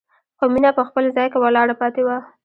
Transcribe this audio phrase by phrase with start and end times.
[0.37, 2.17] خو مينه په خپل ځای کې ولاړه پاتې وه.